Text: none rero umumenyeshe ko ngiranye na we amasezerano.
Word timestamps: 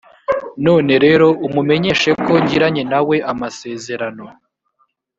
none 0.65 0.93
rero 1.05 1.27
umumenyeshe 1.47 2.09
ko 2.25 2.31
ngiranye 2.43 2.83
na 2.91 2.99
we 3.07 3.15
amasezerano. 3.31 4.25